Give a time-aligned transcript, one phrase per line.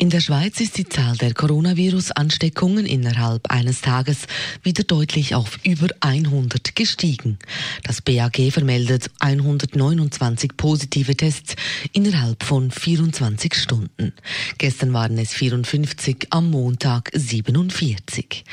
[0.00, 4.28] In der Schweiz ist die Zahl der Coronavirus-Ansteckungen innerhalb eines Tages
[4.62, 7.36] wieder deutlich auf über 100 gestiegen.
[7.82, 11.56] Das BAG vermeldet 129 positive Tests
[11.92, 14.12] innerhalb von 24 Stunden.
[14.58, 18.44] Gestern waren es 54, am Montag 47.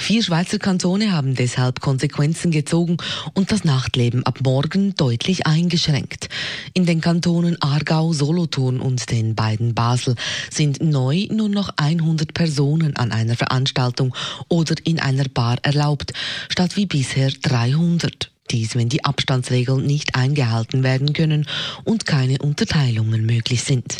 [0.00, 2.96] Vier Schweizer Kantone haben deshalb Konsequenzen gezogen
[3.34, 6.30] und das Nachtleben ab morgen deutlich eingeschränkt.
[6.76, 10.16] In den Kantonen Aargau, Solothurn und den beiden Basel
[10.50, 14.12] sind neu nur noch 100 Personen an einer Veranstaltung
[14.48, 16.12] oder in einer Bar erlaubt,
[16.48, 18.33] statt wie bisher 300.
[18.54, 21.44] Dies, wenn die Abstandsregeln nicht eingehalten werden können
[21.82, 23.98] und keine Unterteilungen möglich sind.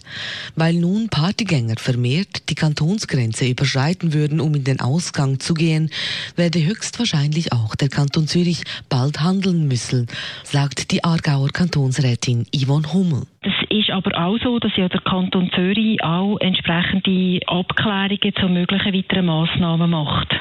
[0.55, 5.91] Weil nun Partygänger vermehrt die Kantonsgrenze überschreiten würden, um in den Ausgang zu gehen,
[6.37, 10.07] werde höchstwahrscheinlich auch der Kanton Zürich bald handeln müssen,
[10.45, 13.23] sagt die Aargauer Kantonsrätin Yvonne Hummel.
[13.43, 18.95] Das ist aber auch so, dass ja der Kanton Zürich auch entsprechende Abklärungen zu möglichen
[18.95, 20.33] weiteren Massnahmen macht.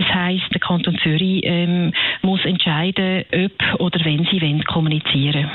[0.00, 5.50] Das heißt, der Kanton Zürich ähm, muss entscheiden, ob oder wenn sie wollen, kommunizieren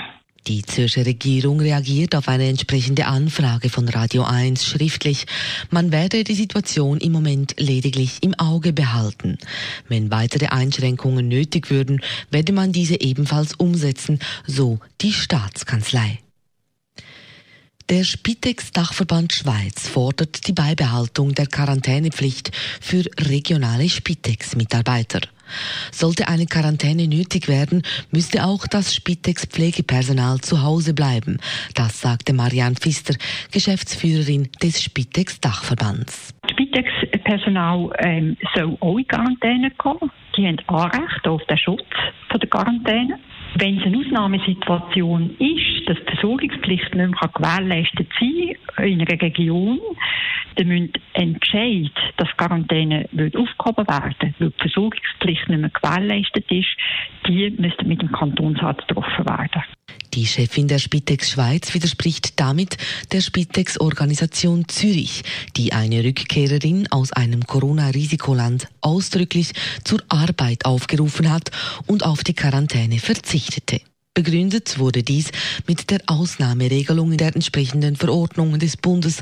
[0.47, 5.25] die Zürcher Regierung reagiert auf eine entsprechende Anfrage von Radio 1 schriftlich.
[5.71, 9.39] Man werde die Situation im Moment lediglich im Auge behalten.
[9.87, 16.19] Wenn weitere Einschränkungen nötig würden, werde man diese ebenfalls umsetzen, so die Staatskanzlei.
[17.87, 22.49] Der Spitex-Dachverband Schweiz fordert die Beibehaltung der Quarantänepflicht
[22.81, 25.21] für regionale Spitex-Mitarbeiter.
[25.91, 31.37] Sollte eine Quarantäne nötig werden, müsste auch das Spitex-Pflegepersonal zu Hause bleiben.
[31.75, 33.13] Das sagte Marianne Pfister,
[33.51, 36.33] Geschäftsführerin des Spitex-Dachverbands.
[36.49, 40.09] Spitex-Personal ähm, soll auch in Quarantäne kommen.
[40.35, 41.85] Die haben Anrecht auf den Schutz
[42.33, 43.19] der Quarantäne.
[43.57, 49.21] Wenn es eine Ausnahmesituation ist, dass die Versorgungspflicht nicht mehr gewährleistet sein kann in einer
[49.21, 49.79] Region,
[50.55, 56.77] dann müssen Entscheid, dass Quarantäne aufgehoben werden weil die Versorgungspflicht nicht mehr gewährleistet ist,
[57.27, 59.63] die müssten mit dem Kantonsarzt getroffen werden.
[60.13, 62.77] Die Chefin der Spitex Schweiz widerspricht damit
[63.11, 65.23] der Spitex-Organisation Zürich,
[65.57, 69.51] die eine Rückkehrerin aus einem Corona-Risikoland ausdrücklich
[69.83, 71.51] zur Arbeit aufgerufen hat
[71.87, 73.81] und auf die Quarantäne verzichtete.
[74.15, 75.29] Begründet wurde dies
[75.67, 79.19] mit der Ausnahmeregelung in der entsprechenden Verordnung des Bundes,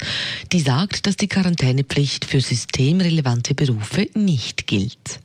[0.52, 5.20] die sagt, dass die Quarantänepflicht für systemrelevante Berufe nicht gilt.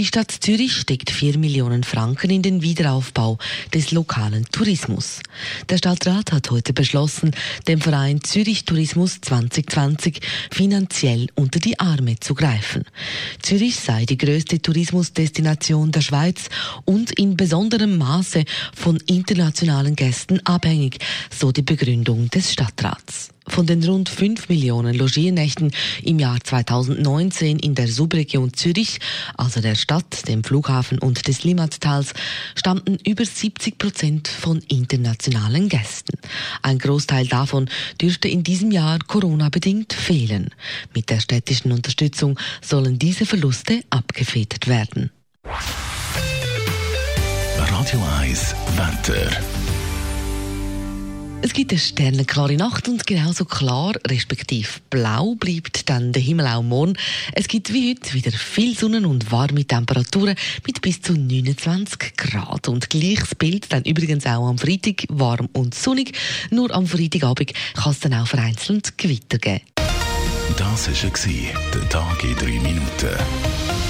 [0.00, 3.36] Die Stadt Zürich steckt 4 Millionen Franken in den Wiederaufbau
[3.74, 5.20] des lokalen Tourismus.
[5.68, 7.32] Der Stadtrat hat heute beschlossen,
[7.68, 12.84] dem Verein Zürich Tourismus 2020 finanziell unter die Arme zu greifen.
[13.42, 16.48] Zürich sei die größte Tourismusdestination der Schweiz
[16.86, 18.44] und in besonderem Maße
[18.74, 20.96] von internationalen Gästen abhängig,
[21.28, 23.32] so die Begründung des Stadtrats.
[23.50, 25.72] Von den rund 5 Millionen Logiernächten
[26.02, 29.00] im Jahr 2019 in der Subregion Zürich,
[29.36, 32.14] also der Stadt, dem Flughafen und des Limmattals,
[32.54, 36.18] stammten über 70 Prozent von internationalen Gästen.
[36.62, 37.68] Ein Großteil davon
[38.00, 40.50] dürfte in diesem Jahr Corona-bedingt fehlen.
[40.94, 45.10] Mit der städtischen Unterstützung sollen diese Verluste abgefedert werden.
[47.56, 49.59] Radio 1 Wetter.
[51.42, 56.62] Es gibt eine sternenklare Nacht und genauso klar, respektive blau, bleibt dann der Himmel auch
[56.62, 56.98] morgen.
[57.32, 60.34] Es gibt wie heute wieder viel Sonne und warme Temperaturen
[60.66, 62.68] mit bis zu 29 Grad.
[62.68, 66.12] Und gleiches Bild dann übrigens auch am Freitag, warm und sonnig.
[66.50, 69.62] Nur am Freitagabend kann es dann auch vereinzelt Gewitter geben.
[70.58, 73.89] Das war der Tag in drei Minuten.